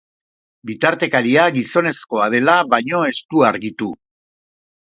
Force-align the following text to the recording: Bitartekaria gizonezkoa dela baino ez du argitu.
Bitartekaria 0.69 1.43
gizonezkoa 1.59 2.31
dela 2.37 2.57
baino 2.75 3.03
ez 3.11 3.15
du 3.35 3.47
argitu. 3.51 3.95